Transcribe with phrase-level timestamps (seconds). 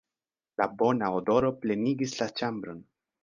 [0.61, 2.81] La bona odoro plenigis la ĉambron.